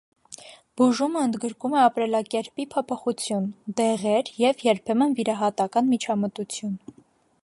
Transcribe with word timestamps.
Բուժումը 0.79 1.19
ընդգրկում 1.25 1.75
է 1.75 1.81
ապրելակերպի 1.89 2.65
փոփոխություն, 2.71 3.45
դեղեր 3.81 4.33
և 4.47 4.65
երբեմն 4.71 5.15
վիրահատական 5.21 5.93
միջամտություն։ 5.95 6.75